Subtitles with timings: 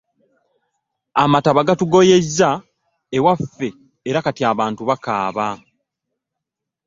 [1.23, 2.49] Amataba gaatugoyezza
[3.17, 3.69] ewaffe
[4.09, 4.19] era
[4.51, 5.47] abantu kati bakaaba.